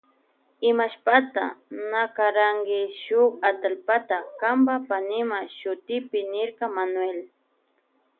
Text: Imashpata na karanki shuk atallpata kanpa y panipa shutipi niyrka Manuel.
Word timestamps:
Imashpata 0.69 1.43
na 1.91 2.03
karanki 2.15 2.79
shuk 3.03 3.31
atallpata 3.49 4.17
kanpa 4.39 4.73
y 4.79 4.83
panipa 4.87 5.39
shutipi 5.57 6.19
niyrka 6.31 6.65
Manuel. 6.77 7.19